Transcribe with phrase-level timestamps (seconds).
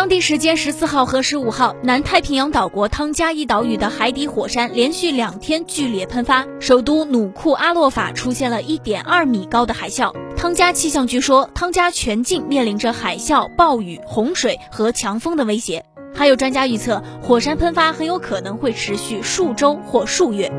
[0.00, 10.10] 当地时间十四号和十五号，南太平洋岛国汤加一岛屿的海底火山连续两天剧烈喷发，首都努库阿洛法出现了一点二米高的海啸。
[10.38, 15.84] 汤加气象局说，汤加全境面临着海啸、暴雨、洪水和强风的威胁。
[16.14, 20.50] 还有专家预测，火山喷发很有可能会持续数周或数月。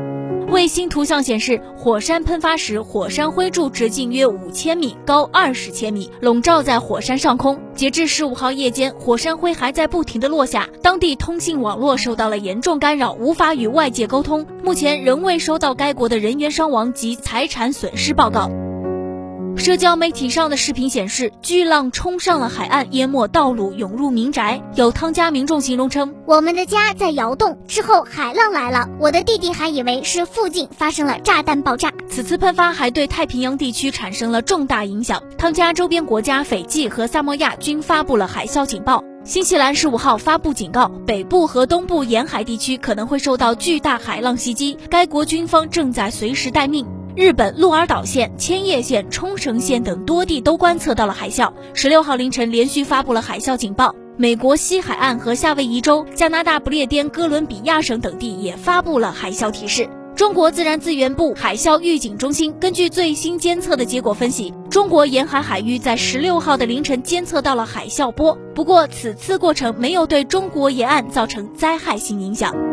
[0.50, 7.58] 卫星图像显示，火山喷发时，火山灰柱直径约五千米，高二十千米，笼罩在火山上空。
[7.82, 14.46] 截至十五号夜间，火山灰还在不停的落下，当地通信网络受到了严重干扰，无法与外界沟通。
[14.62, 18.48] 目前仍未收到该国的人员伤亡及财产损失报告。
[19.56, 24.60] 社交媒体上的视频显示，巨浪冲上了海岸，淹没道路，涌入民宅。
[24.74, 35.22] 有汤加民众形容称：“我们的家在摇动，之后海浪来了，我的弟弟还以为是附近发生了炸弹爆炸。”此次喷发还对太平洋地区产生了重大影响。
[35.38, 39.04] 汤加周边国家斐济和萨摩亚均发布了海啸警报。
[39.24, 46.84] 新西兰十五号发布警告，北部和东部沿海地区可能会受到巨大海浪袭击，该国军方正在随时待命。
[47.14, 51.52] 日本鹿儿岛县、千叶县、冲绳县等多地都观测到了海啸。
[51.74, 53.94] 十六号凌晨连续发布了海啸警报。
[54.16, 59.88] 美国西海岸和夏威夷州、加拿大不列颠哥伦比亚省等地也发布了海啸提示。
[60.14, 72.71] 中国自然资源部海啸预警中心根据最新监测的结果分析，中国沿海海域在十六号的凌晨监测到了海啸波，不过此次过程没有对中国沿岸造成灾害性影响。